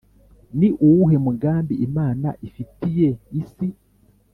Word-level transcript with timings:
Ni 0.59 0.67
uwuhe 0.85 1.17
mugambi 1.25 1.73
Imana 1.87 2.27
ifitiye 2.47 3.07
isi 3.41 3.67